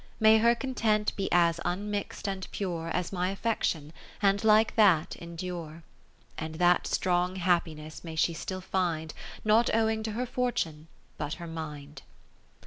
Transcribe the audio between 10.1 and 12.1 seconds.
her fortune, but her mind.